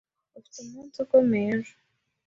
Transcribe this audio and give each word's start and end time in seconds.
Ufite 0.37 0.57
umunsi 0.63 0.95
ukomeye 1.03 1.47
ejo. 1.57 1.73